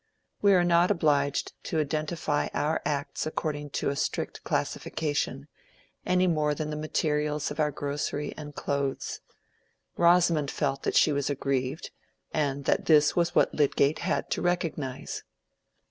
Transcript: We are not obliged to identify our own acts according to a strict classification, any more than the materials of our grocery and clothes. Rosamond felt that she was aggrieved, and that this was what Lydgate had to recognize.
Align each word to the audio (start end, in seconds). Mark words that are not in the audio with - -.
We 0.41 0.55
are 0.55 0.63
not 0.63 0.89
obliged 0.89 1.53
to 1.65 1.79
identify 1.79 2.47
our 2.55 2.77
own 2.77 2.81
acts 2.91 3.27
according 3.27 3.69
to 3.77 3.89
a 3.91 3.95
strict 3.95 4.43
classification, 4.43 5.47
any 6.07 6.25
more 6.25 6.55
than 6.55 6.71
the 6.71 6.75
materials 6.75 7.51
of 7.51 7.59
our 7.59 7.69
grocery 7.69 8.33
and 8.35 8.55
clothes. 8.55 9.21
Rosamond 9.97 10.49
felt 10.49 10.81
that 10.81 10.95
she 10.95 11.11
was 11.11 11.29
aggrieved, 11.29 11.91
and 12.33 12.65
that 12.65 12.85
this 12.87 13.15
was 13.15 13.35
what 13.35 13.53
Lydgate 13.53 13.99
had 13.99 14.31
to 14.31 14.41
recognize. 14.41 15.21